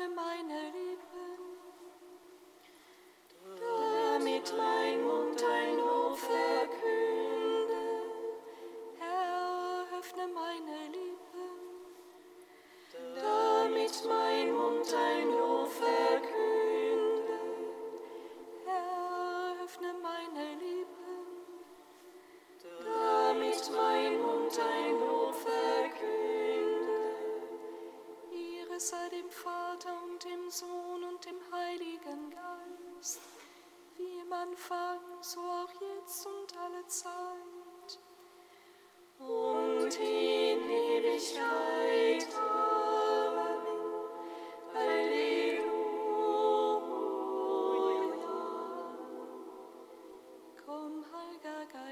ordne 0.00 0.14
meine 0.14 0.59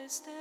stand. 0.08 0.37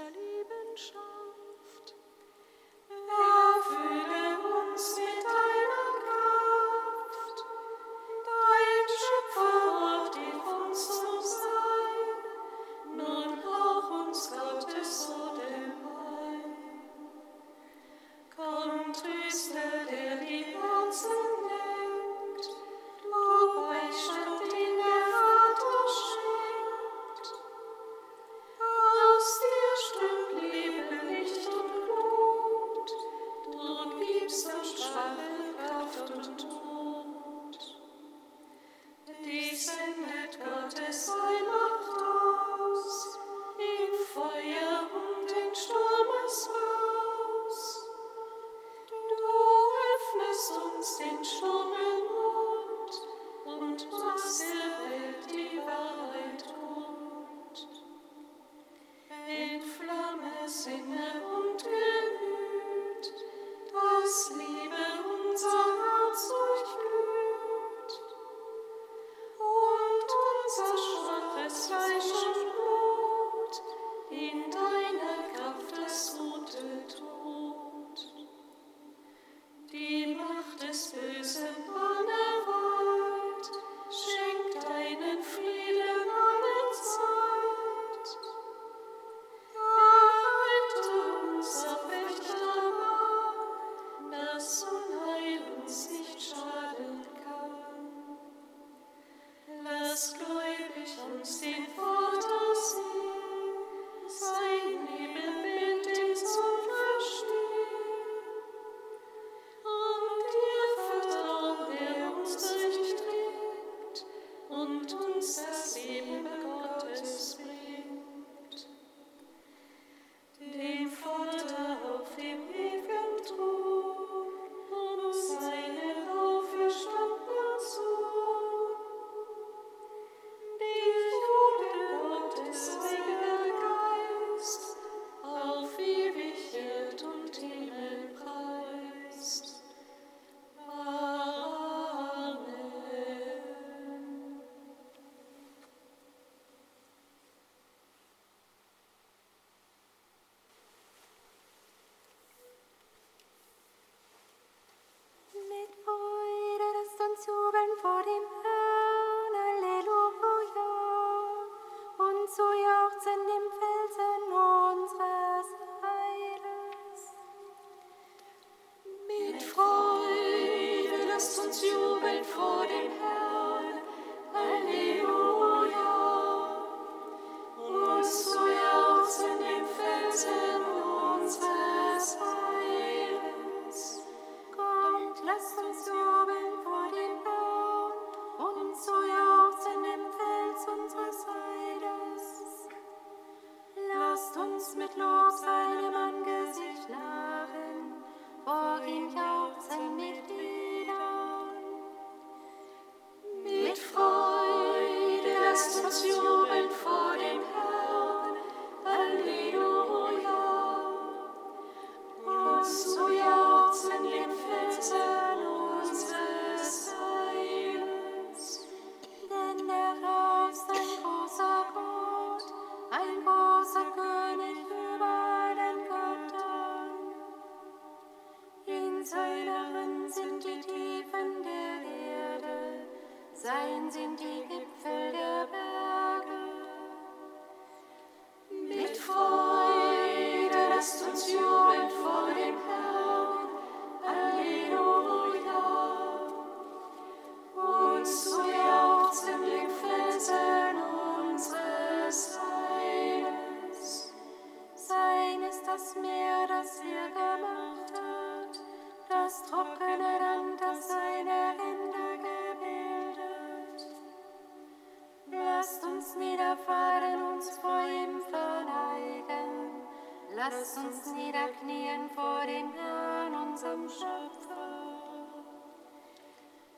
Lass 270.68 270.84
uns 270.84 271.14
niederknien 271.16 272.10
vor 272.14 272.42
dem 272.46 272.74
Herrn, 272.74 273.34
unserem 273.34 273.88
Schöpfer. 273.88 275.26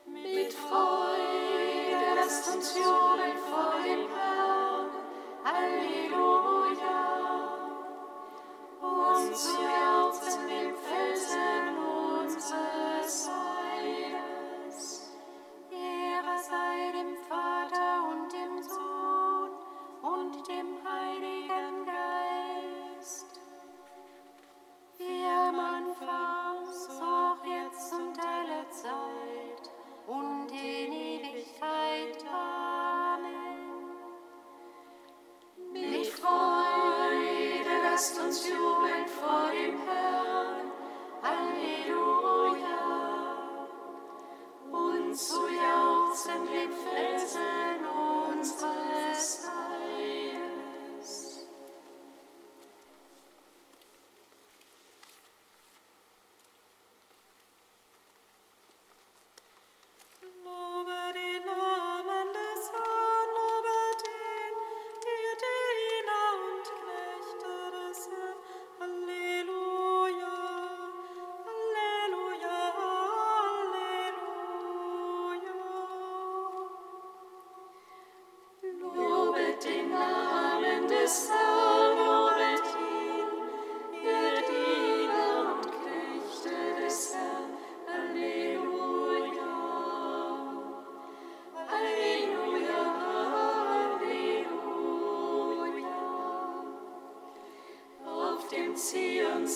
Mit 0.06 0.52
Freude 0.52 2.14
lasst 2.14 2.54
uns 2.54 2.76
jubeln 2.76 3.36
vor 3.50 3.74
dem 3.82 4.08
Herrn. 4.08 4.19
distance 38.00 38.44
to 38.44 38.59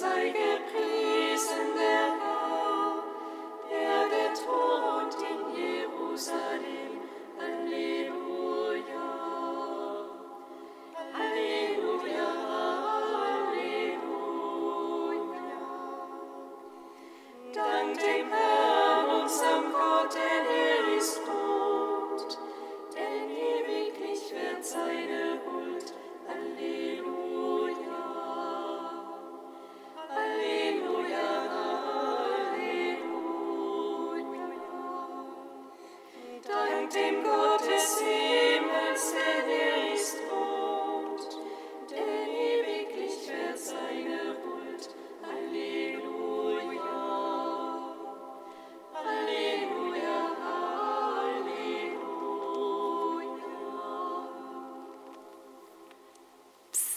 Zeigen. 0.04 0.53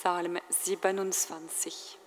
Psalm 0.08 0.40
27. 0.50 2.07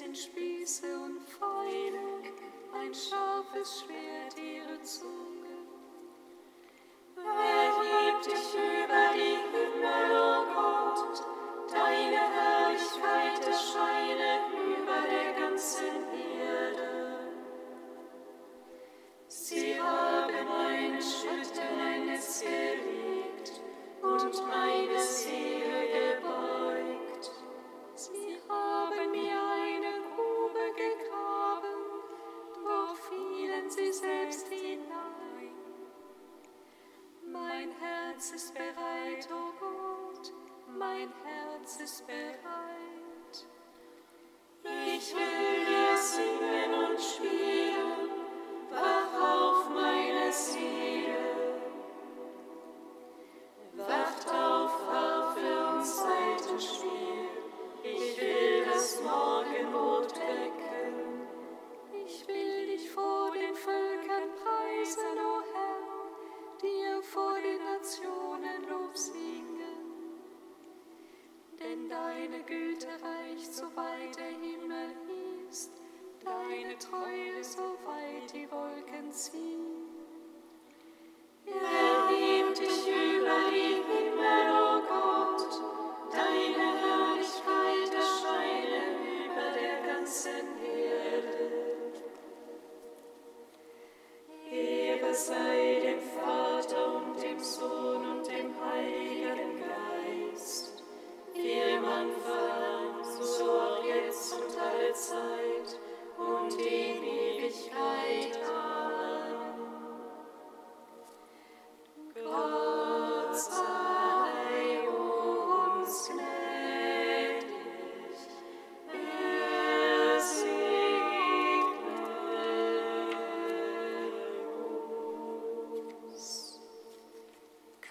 sind 0.00 0.16
Spieße 0.16 0.86
und 0.98 1.20
Pfeile, 1.28 2.22
ein 2.72 2.94
scharfes 2.94 3.82
Schwert 3.82 4.34
ihre 4.38 4.82
Zunge. 4.82 5.29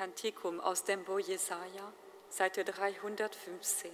Kantikum 0.10 0.60
aus 0.60 0.84
dem 0.84 1.06
Bo 1.06 1.20
Jesaja, 1.20 1.94
Seite 2.32 2.64
315. 2.64 3.92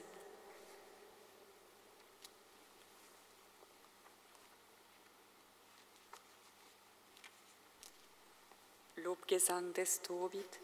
Lobgesang 8.96 9.74
des 9.74 10.02
Tobit, 10.04 10.62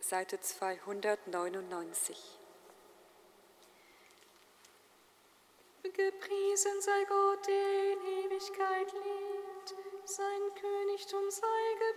Seite 0.00 0.40
299. 0.40 2.38
Gepriesen 5.82 6.80
sei 6.80 7.04
Gott, 7.04 7.46
der 7.46 7.92
in 7.92 8.00
Ewigkeit 8.24 8.90
lebt, 8.90 9.74
sein 10.06 10.54
Königtum 10.58 11.30
sei 11.30 11.74
gepriesen 11.74 11.93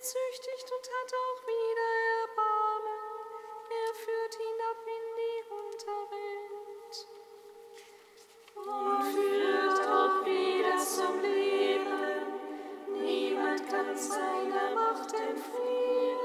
gezüchtigt 0.00 0.72
und 0.72 0.86
hat 0.96 1.12
auch 1.12 1.40
wieder 1.44 1.90
Erbarmen. 2.22 3.04
Er 3.68 3.92
führt 3.94 4.34
ihn 4.40 4.60
ab 4.70 4.80
in 4.96 5.06
die 5.20 5.40
Unterwelt 5.60 6.96
und 8.56 9.02
führt 9.12 9.80
auch 9.86 10.24
wieder 10.24 10.78
zum 10.78 11.20
Leben. 11.20 12.24
Niemand 12.88 13.68
kann 13.68 13.94
seiner 13.94 14.74
Macht 14.74 15.12
entfliehen. 15.12 16.18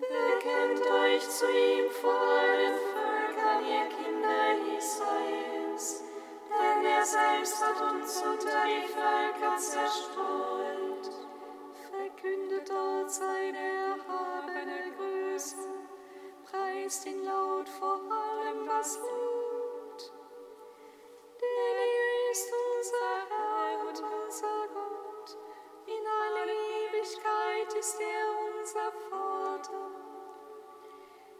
Bekennt 0.00 0.86
euch 0.90 1.28
zu 1.28 1.46
ihm 1.46 1.88
vor 1.88 2.20
allen 2.20 2.74
Völkern, 2.90 3.64
ihr 3.64 3.86
Kinder 3.94 4.76
Israels, 4.76 6.02
denn 6.48 6.84
er 6.84 7.04
selbst 7.04 7.64
hat 7.64 7.80
uns 7.92 8.22
unter 8.22 8.64
die 8.66 8.88
Völker 8.88 9.56
zerstört. 9.56 10.09
preist 16.90 17.06
ihn 17.06 17.24
laut 17.24 17.68
vor 17.68 18.00
allem, 18.10 18.66
was 18.66 18.96
lebt. 18.96 20.12
Denn 21.40 21.76
er 21.78 22.30
ist 22.32 22.50
unser 22.50 23.12
Herr 23.30 23.80
und 23.86 24.02
unser 24.24 24.66
Gott. 24.74 25.38
In 25.86 26.04
aller 26.22 26.48
Ewigkeit 26.50 27.72
ist 27.78 28.00
er 28.00 28.26
unser 28.48 28.90
Vater. 29.08 29.90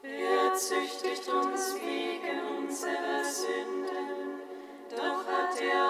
Er 0.02 0.54
züchtigt 0.54 1.28
uns 1.28 1.74
wegen 1.80 2.58
unserer 2.58 3.24
Sünden, 3.24 4.40
doch 4.88 5.26
hat 5.26 5.60
er 5.60 5.89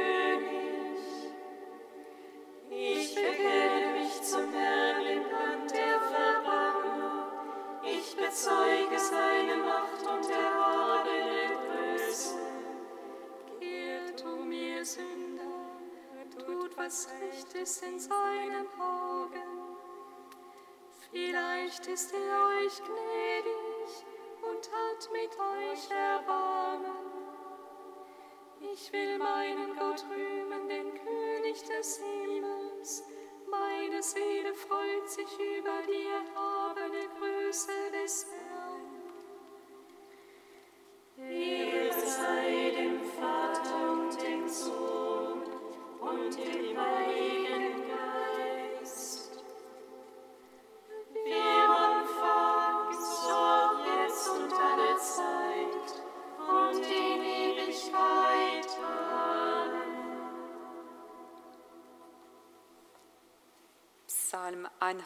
was 16.91 17.07
recht 17.21 17.53
ist 17.53 17.83
in 17.83 17.97
seinen 17.97 18.67
Augen. 18.77 19.77
Vielleicht 21.09 21.87
ist 21.87 22.13
er 22.13 22.47
euch 22.47 22.83
gnädig 22.83 24.05
und 24.41 24.69
hat 24.75 25.09
mit 25.13 25.31
euch 25.39 25.89
Erbarmen. 25.89 27.07
Ich 28.73 28.91
will 28.91 29.17
meinen 29.19 29.73
Gott 29.77 30.03
rühmen, 30.11 30.67
den 30.67 30.93
König 30.93 31.63
des 31.63 32.01
Himmels. 32.01 33.03
Meine 33.49 34.03
Seele 34.03 34.53
freut 34.53 35.09
sich 35.09 35.39
über 35.39 35.81
dir, 35.87 36.30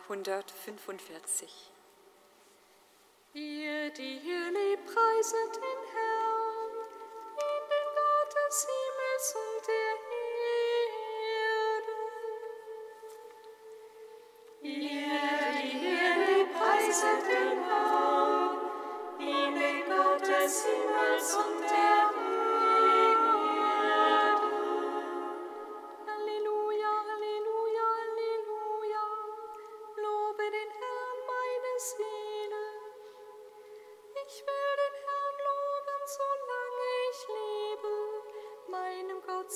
145. 0.07 1.71
Ihr, 3.33 3.89
die 3.89 4.19
hier 4.19 4.51
lieb 4.51 4.85
preiset 4.85 5.57
in 5.57 5.84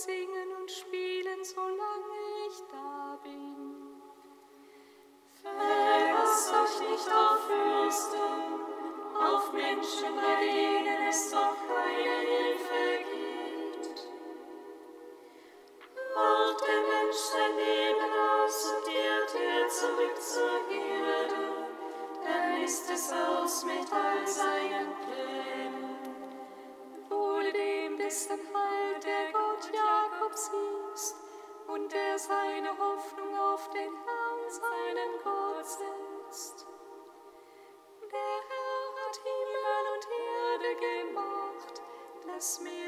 singen. 0.06 0.49
gemacht, 40.80 41.82
lass 42.26 42.62
mich 42.62 42.79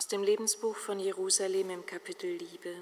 Aus 0.00 0.08
dem 0.08 0.22
Lebensbuch 0.22 0.76
von 0.76 0.98
Jerusalem 0.98 1.68
im 1.68 1.84
Kapitel 1.84 2.30
Liebe. 2.30 2.74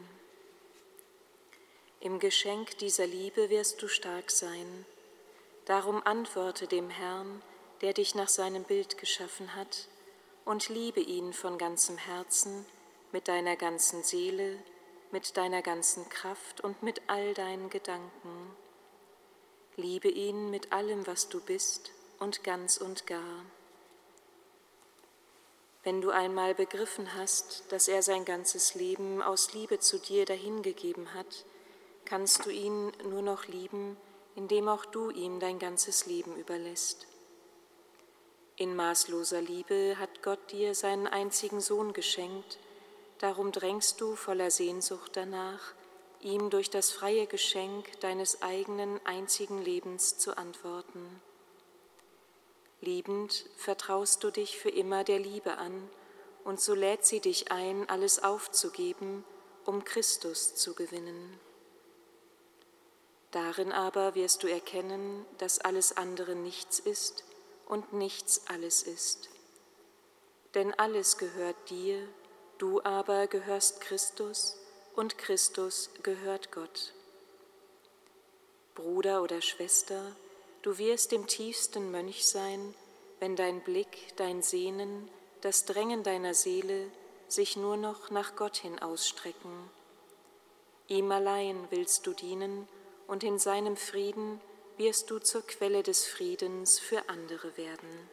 Im 1.99 2.21
Geschenk 2.21 2.79
dieser 2.79 3.09
Liebe 3.09 3.51
wirst 3.51 3.83
du 3.83 3.89
stark 3.89 4.31
sein. 4.31 4.87
Darum 5.65 6.01
antworte 6.07 6.69
dem 6.69 6.91
Herrn, 6.91 7.43
der 7.81 7.93
dich 7.93 8.15
nach 8.15 8.29
seinem 8.29 8.63
Bild 8.63 8.99
geschaffen 8.99 9.57
hat, 9.57 9.89
und 10.45 10.69
liebe 10.69 11.01
ihn 11.01 11.33
von 11.33 11.59
ganzem 11.59 11.99
Herzen, 11.99 12.65
mit 13.11 13.27
deiner 13.27 13.57
ganzen 13.57 14.05
Seele, 14.05 14.57
mit 15.11 15.37
deiner 15.37 15.61
ganzen 15.63 16.09
Kraft 16.09 16.61
und 16.61 16.85
mit 16.85 17.03
all 17.09 17.35
deinen 17.35 17.69
Gedanken. 17.69 18.57
Liebe 19.75 20.09
ihn 20.09 20.51
mit 20.51 20.73
allem, 20.73 21.05
was 21.09 21.29
du 21.29 21.41
bist 21.41 21.91
und 22.21 22.45
ganz 22.45 22.77
und 22.77 23.09
gar. 23.09 23.45
Wenn 25.89 26.03
du 26.03 26.11
einmal 26.11 26.55
begriffen 26.55 27.15
hast, 27.15 27.65
dass 27.73 27.89
er 27.89 28.03
sein 28.03 28.27
ganzes 28.27 28.75
Leben 28.75 29.23
aus 29.23 29.55
Liebe 29.55 29.79
zu 29.79 29.99
dir 29.99 30.27
dahingegeben 30.27 31.15
hat, 31.15 31.47
kannst 32.05 32.45
du 32.45 32.51
ihn 32.51 32.93
nur 33.05 33.23
noch 33.23 33.47
lieben, 33.47 33.97
indem 34.37 34.69
auch 34.69 34.85
du 34.85 35.09
ihm 35.09 35.41
dein 35.41 35.59
ganzes 35.59 36.05
Leben 36.05 36.37
überlässt. 36.37 37.07
In 38.57 38.77
maßloser 38.77 39.41
Liebe 39.41 39.97
hat 39.99 40.23
Gott 40.23 40.53
dir 40.53 40.75
seinen 40.75 41.07
einzigen 41.07 41.63
Sohn 41.63 41.95
geschenkt, 41.95 42.59
darum 43.17 43.51
drängst 43.51 43.99
du 44.03 44.15
voller 44.15 44.51
Sehnsucht 44.51 45.13
danach, 45.15 45.73
ihm 46.21 46.51
durch 46.51 46.69
das 46.69 46.91
freie 46.91 47.27
Geschenk 47.27 47.99
deines 48.01 48.43
eigenen 48.43 49.01
einzigen 49.07 49.63
Lebens 49.65 50.19
zu 50.19 50.37
antworten. 50.37 51.23
Liebend 52.81 53.47
vertraust 53.57 54.23
du 54.23 54.31
dich 54.31 54.59
für 54.59 54.71
immer 54.71 55.05
der 55.05 55.19
Liebe 55.19 55.59
an, 55.59 55.91
und 56.45 56.61
so 56.61 56.75
lädt 56.75 57.05
sie 57.05 57.21
dich 57.21 57.51
ein, 57.53 57.89
alles 57.91 58.23
aufzugeben, 58.23 59.25
um 59.65 59.85
Christus 59.85 60.55
zu 60.55 60.75
gewinnen. 60.75 61.39
Darin 63.33 63.73
aber 63.73 64.15
wirst 64.15 64.43
du 64.43 64.47
erkennen, 64.47 65.27
dass 65.37 65.59
alles 65.59 65.97
andere 65.97 66.35
nichts 66.35 66.79
ist 66.79 67.25
und 67.67 67.93
nichts 67.93 68.47
alles 68.47 68.83
ist. 68.83 69.29
Denn 70.55 70.73
alles 70.75 71.19
gehört 71.19 71.57
dir, 71.69 72.09
du 72.57 72.83
aber 72.83 73.27
gehörst 73.27 73.83
Christus 73.83 74.57
und 74.97 75.19
Christus 75.19 75.91
gehört 76.03 76.51
Gott. 76.51 76.95
Bruder 78.75 79.23
oder 79.23 79.43
Schwester, 79.43 80.17
Du 80.63 80.77
wirst 80.79 81.13
im 81.13 81.27
tiefsten 81.27 81.91
Mönch 81.91 82.27
sein, 82.27 82.75
wenn 83.21 83.37
dein 83.37 83.61
Blick, 83.61 84.17
dein 84.17 84.43
Sehnen, 84.43 85.09
das 85.41 85.65
Drängen 85.65 86.03
deiner 86.03 86.35
Seele 86.35 86.91
sich 87.29 87.57
nur 87.57 87.77
noch 87.77 88.11
nach 88.11 88.35
Gott 88.35 88.57
hin 88.57 88.79
ausstrecken. 88.79 89.71
Ihm 90.89 91.13
allein 91.13 91.69
willst 91.71 92.07
du 92.07 92.13
dienen 92.13 92.67
und 93.07 93.23
in 93.23 93.39
seinem 93.39 93.77
Frieden 93.77 94.41
wirst 94.79 95.11
du 95.11 95.19
zur 95.19 95.43
Quelle 95.43 95.83
des 95.83 96.07
Friedens 96.07 96.79
für 96.79 97.09
andere 97.09 97.57
werden. 97.57 98.09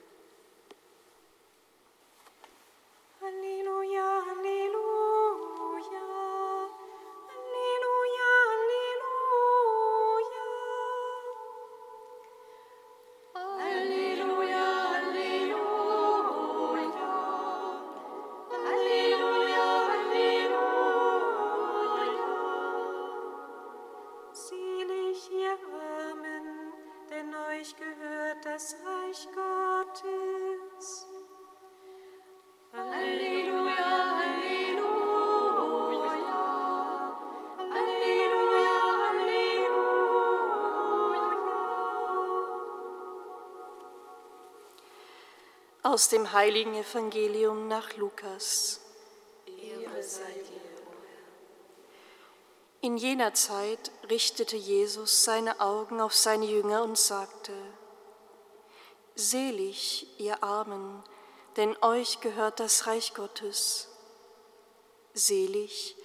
Halleluja, 3.22 4.24
Halleluja. 4.28 4.45
Aus 45.96 46.10
dem 46.10 46.34
heiligen 46.34 46.74
Evangelium 46.76 47.70
nach 47.70 47.96
Lukas. 47.96 48.82
Ehre 49.48 50.04
sei 50.04 50.26
dir, 50.26 50.60
Herr. 50.60 50.84
In 52.82 52.98
jener 52.98 53.34
Zeit 53.34 53.94
richtete 54.10 54.58
Jesus 54.58 55.24
seine 55.24 55.62
Augen 55.62 56.02
auf 56.02 56.14
seine 56.14 56.48
Jünger 56.48 56.84
und 56.84 56.98
sagte, 56.98 57.54
Selig, 59.16 60.08
ihr 60.20 60.44
Armen, 60.44 61.02
denn 61.56 61.78
euch 61.82 62.20
gehört 62.20 62.60
das 62.60 62.88
Reich 62.88 63.14
Gottes. 63.14 63.88
Selig, 65.14 65.96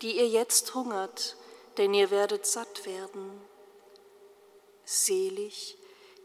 die 0.00 0.16
ihr 0.16 0.28
jetzt 0.28 0.74
hungert, 0.74 1.36
denn 1.76 1.92
ihr 1.92 2.10
werdet 2.10 2.46
satt 2.46 2.86
werden. 2.86 3.42
Selig, 4.86 5.76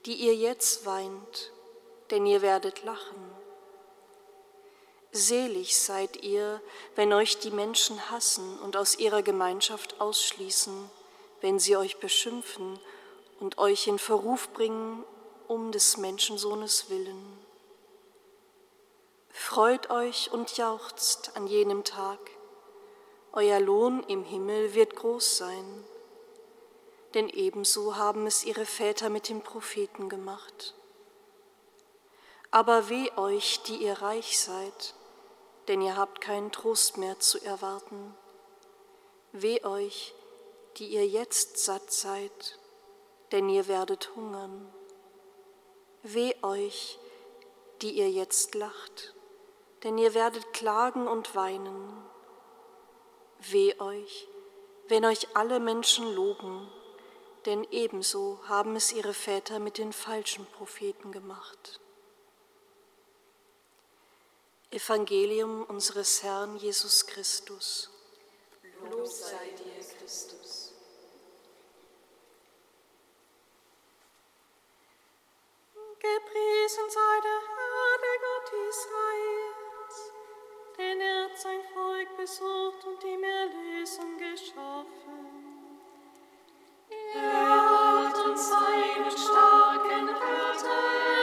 die 0.05 0.15
ihr 0.15 0.35
jetzt 0.35 0.85
weint, 0.85 1.51
denn 2.11 2.25
ihr 2.25 2.41
werdet 2.41 2.83
lachen. 2.83 3.31
Selig 5.11 5.79
seid 5.79 6.17
ihr, 6.23 6.61
wenn 6.95 7.13
euch 7.13 7.39
die 7.39 7.51
Menschen 7.51 8.11
hassen 8.11 8.59
und 8.59 8.77
aus 8.77 8.97
ihrer 8.99 9.23
Gemeinschaft 9.23 9.99
ausschließen, 9.99 10.89
wenn 11.41 11.59
sie 11.59 11.75
euch 11.77 11.97
beschimpfen 11.97 12.79
und 13.39 13.57
euch 13.57 13.87
in 13.87 13.97
Verruf 13.97 14.49
bringen 14.53 15.03
um 15.47 15.71
des 15.71 15.97
Menschensohnes 15.97 16.91
willen. 16.91 17.39
Freut 19.31 19.89
euch 19.89 20.31
und 20.31 20.57
jauchzt 20.57 21.31
an 21.35 21.47
jenem 21.47 21.83
Tag, 21.83 22.19
euer 23.31 23.59
Lohn 23.59 24.03
im 24.03 24.23
Himmel 24.23 24.75
wird 24.75 24.95
groß 24.95 25.37
sein, 25.37 25.83
denn 27.15 27.29
ebenso 27.29 27.95
haben 27.95 28.27
es 28.27 28.43
ihre 28.43 28.65
Väter 28.65 29.09
mit 29.09 29.29
den 29.29 29.41
Propheten 29.41 30.09
gemacht. 30.09 30.75
Aber 32.51 32.89
weh 32.89 33.11
euch, 33.15 33.61
die 33.63 33.77
ihr 33.77 34.01
reich 34.01 34.39
seid, 34.39 34.95
denn 35.67 35.81
ihr 35.81 35.95
habt 35.95 36.19
keinen 36.19 36.51
Trost 36.51 36.97
mehr 36.97 37.19
zu 37.19 37.39
erwarten. 37.43 38.15
Weh 39.31 39.63
euch, 39.63 40.15
die 40.77 40.87
ihr 40.87 41.05
jetzt 41.05 41.57
satt 41.57 41.91
seid, 41.91 42.57
denn 43.31 43.49
ihr 43.49 43.67
werdet 43.67 44.15
hungern. 44.15 44.73
Weh 46.01 46.33
euch, 46.41 46.97
die 47.81 47.91
ihr 47.91 48.09
jetzt 48.09 48.55
lacht, 48.55 49.13
denn 49.83 49.99
ihr 49.99 50.15
werdet 50.15 50.51
klagen 50.51 51.07
und 51.07 51.35
weinen. 51.35 52.03
Weh 53.39 53.79
euch, 53.79 54.27
wenn 54.87 55.05
euch 55.05 55.35
alle 55.35 55.59
Menschen 55.59 56.15
loben, 56.15 56.67
denn 57.45 57.65
ebenso 57.69 58.39
haben 58.47 58.75
es 58.75 58.91
ihre 58.91 59.13
Väter 59.13 59.59
mit 59.59 59.77
den 59.77 59.93
falschen 59.93 60.47
Propheten 60.47 61.11
gemacht. 61.11 61.79
Evangelium 64.71 65.63
unseres 65.63 66.21
Herrn 66.21 66.55
Jesus 66.57 67.07
Christus. 67.07 67.89
Lob 68.91 69.07
sei 69.07 69.49
dir, 69.57 69.83
Christus. 69.97 70.73
Gepriesen 75.99 76.87
sei 76.87 77.19
der 77.23 77.41
Herr, 77.49 77.97
der 78.03 78.17
Gott 78.25 78.49
Israels, 78.69 80.11
denn 80.77 81.01
er 81.01 81.23
hat 81.25 81.39
sein 81.39 81.63
Volk 81.73 82.15
besucht 82.15 82.85
und 82.85 83.03
ihm 83.03 83.23
Erlösung 83.23 84.17
geschaffen. 84.19 85.39
Er 87.15 88.07
hat 88.07 88.17
uns 88.23 88.49
seinen 88.49 89.11
starken 89.11 90.09
Retter 90.09 91.18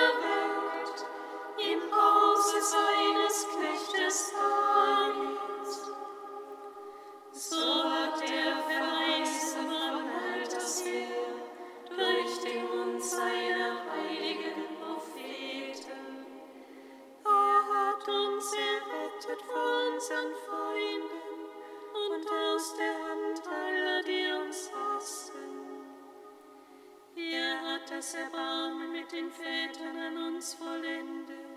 das 27.96 28.14
Erbarmen 28.14 28.92
mit 28.92 29.11
den 29.11 29.31
Vätern 29.31 29.96
an 29.96 30.35
uns 30.35 30.52
vollendet 30.55 31.56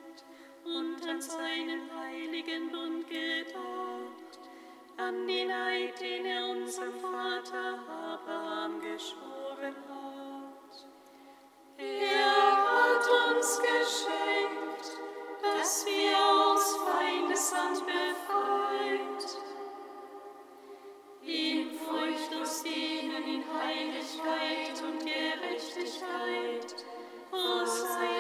und 0.75 1.10
an 1.10 1.21
seinen 1.21 1.89
heiligen 1.97 2.71
Bund 2.71 3.08
gedacht, 3.08 4.39
an 4.97 5.27
den 5.27 5.51
Eid, 5.51 5.99
den 5.99 6.25
er 6.25 6.49
unserem 6.49 6.99
Vater 6.99 7.79
Abraham 7.88 8.79
geschworen 8.82 9.75
hat. 9.88 10.88
Er 11.77 12.51
hat 12.67 13.05
uns 13.32 13.60
geschenkt, 13.60 14.99
dass 15.41 15.86
wir 15.86 16.17
aus 16.17 16.77
Feindeshand 16.86 17.86
befreit, 17.86 19.21
ihm 21.23 21.71
furchtlos 21.73 22.63
dienen 22.63 23.23
in 23.23 23.43
Heiligkeit 23.60 24.84
und 24.84 24.99
Gerechtigkeit, 24.99 26.75
vor 27.32 27.65
sein 27.65 28.18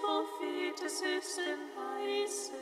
Prophetes 0.00 1.02
Hüsten 1.02 1.60
heißen, 1.76 2.54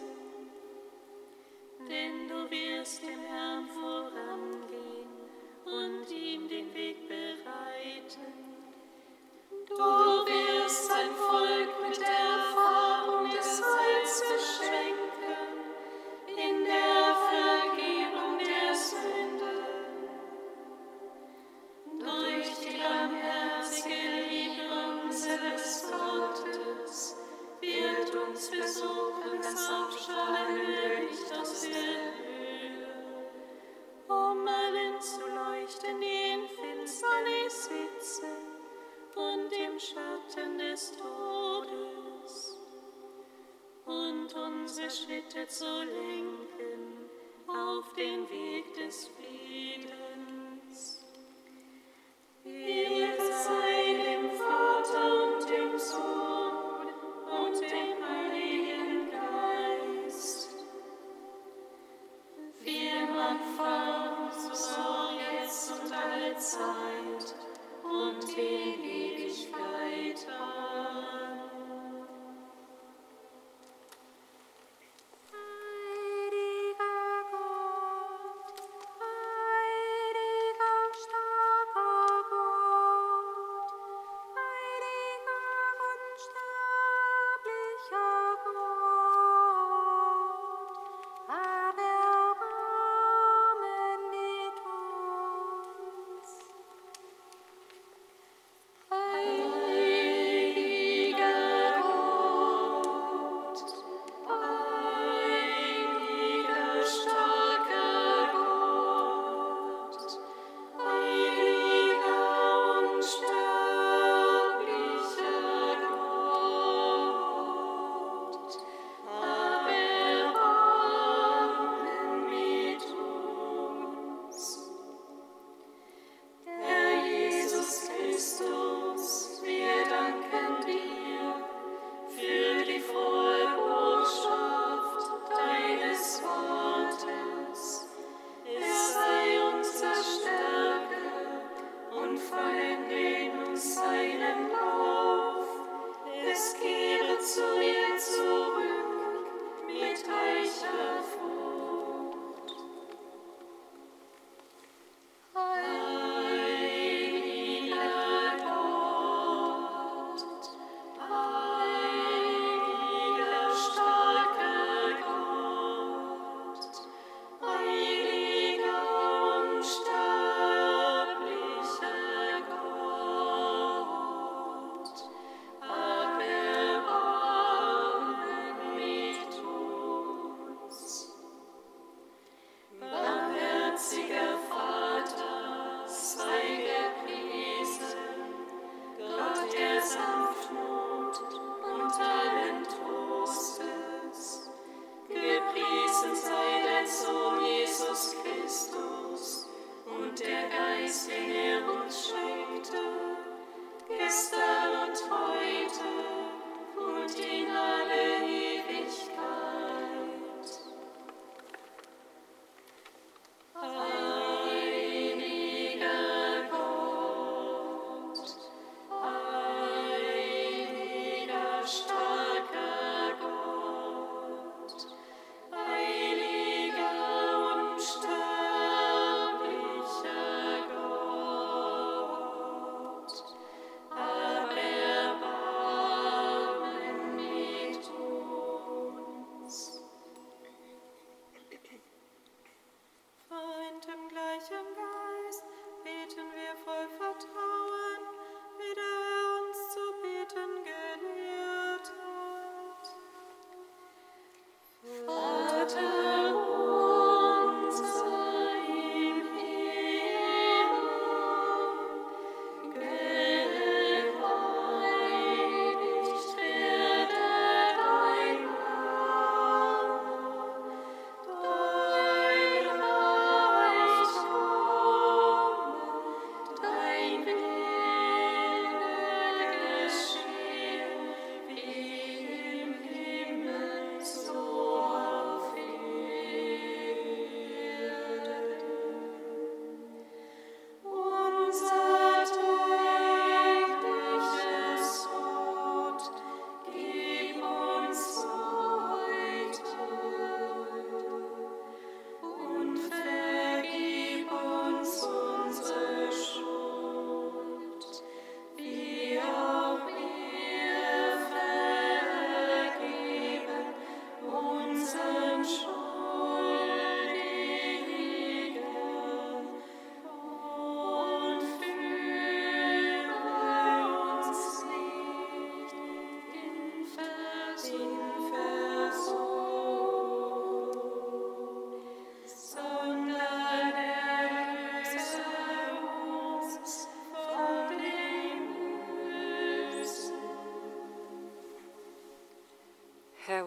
denn 1.89 2.29
du 2.29 2.51
wirst 2.51 3.03
dem 3.03 3.21
Herrn 3.21 3.67
vorangehen 3.69 5.09
und 5.65 6.11
ihm 6.11 6.49
den 6.49 6.75
Weg 6.75 7.09
bereiten. 7.09 8.33
Du 9.69 9.77
wirst 9.77 10.66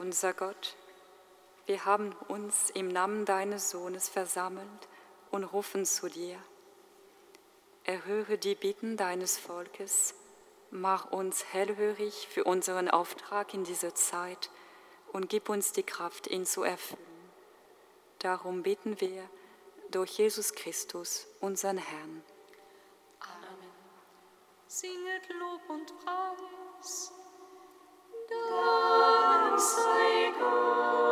unser 0.09 0.33
Gott, 0.33 0.75
wir 1.67 1.85
haben 1.85 2.13
uns 2.29 2.71
im 2.71 2.87
Namen 2.87 3.25
deines 3.25 3.69
Sohnes 3.69 4.09
versammelt 4.09 4.87
und 5.29 5.43
rufen 5.43 5.85
zu 5.85 6.09
dir. 6.09 6.35
Erhöre 7.83 8.39
die 8.39 8.55
Bitten 8.55 8.97
deines 8.97 9.37
Volkes, 9.37 10.15
mach 10.71 11.11
uns 11.11 11.45
hellhörig 11.53 12.27
für 12.27 12.43
unseren 12.43 12.89
Auftrag 12.89 13.53
in 13.53 13.65
dieser 13.65 13.93
Zeit 13.93 14.49
und 15.13 15.29
gib 15.29 15.47
uns 15.47 15.73
die 15.73 15.83
Kraft, 15.83 16.25
ihn 16.25 16.47
zu 16.47 16.63
erfüllen. 16.63 17.29
Darum 18.17 18.63
bitten 18.63 18.99
wir 18.99 19.29
durch 19.91 20.17
Jesus 20.17 20.55
Christus, 20.55 21.27
unseren 21.39 21.77
Herrn. 21.77 22.23
Amen. 23.19 23.71
Singet 24.65 25.29
Lob 25.39 25.69
und 25.69 25.93
Preis. 26.03 27.13
visai 29.59 30.31
gal. 30.39 31.08